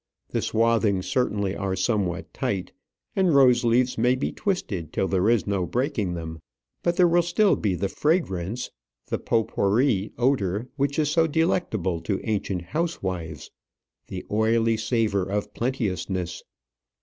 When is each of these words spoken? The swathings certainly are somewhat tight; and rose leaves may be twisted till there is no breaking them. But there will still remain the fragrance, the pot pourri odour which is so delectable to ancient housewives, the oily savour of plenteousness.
The 0.29 0.41
swathings 0.41 1.05
certainly 1.05 1.55
are 1.55 1.75
somewhat 1.75 2.33
tight; 2.33 2.71
and 3.15 3.35
rose 3.35 3.63
leaves 3.63 3.99
may 3.99 4.15
be 4.15 4.31
twisted 4.31 4.91
till 4.91 5.07
there 5.07 5.29
is 5.29 5.45
no 5.45 5.67
breaking 5.67 6.15
them. 6.15 6.39
But 6.81 6.97
there 6.97 7.07
will 7.07 7.21
still 7.21 7.55
remain 7.55 7.77
the 7.77 7.87
fragrance, 7.87 8.71
the 9.09 9.19
pot 9.19 9.49
pourri 9.49 10.11
odour 10.17 10.69
which 10.75 10.97
is 10.97 11.11
so 11.11 11.27
delectable 11.27 12.01
to 12.01 12.19
ancient 12.23 12.63
housewives, 12.63 13.51
the 14.07 14.25
oily 14.31 14.75
savour 14.75 15.21
of 15.29 15.53
plenteousness. 15.53 16.43